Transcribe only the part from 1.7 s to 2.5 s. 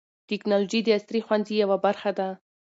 برخه ده.